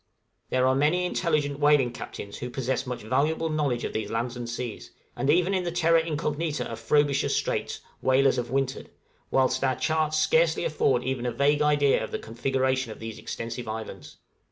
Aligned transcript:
There 0.49 0.65
are 0.65 0.73
many 0.73 1.05
intelligent 1.05 1.59
whaling 1.59 1.91
captains 1.93 2.37
who 2.39 2.49
possess 2.49 2.87
much 2.87 3.03
valuable 3.03 3.51
knowledge 3.51 3.83
of 3.83 3.93
these 3.93 4.09
lands 4.09 4.35
and 4.35 4.49
seas, 4.49 4.89
and 5.15 5.29
even 5.29 5.53
in 5.53 5.63
the 5.63 5.71
terra 5.71 5.99
incognita 6.01 6.65
of 6.67 6.79
Frobisher's 6.79 7.35
Straits, 7.35 7.81
whalers 8.01 8.37
have 8.37 8.49
wintered, 8.49 8.89
whilst 9.29 9.63
our 9.63 9.75
charts 9.75 10.17
scarcely 10.17 10.65
afford 10.65 11.03
even 11.03 11.27
a 11.27 11.31
vague 11.31 11.61
idea 11.61 12.03
of 12.03 12.09
the 12.09 12.17
configuration 12.17 12.91
of 12.91 12.99
these 12.99 13.19
extensive 13.19 13.67
islands. 13.67 14.17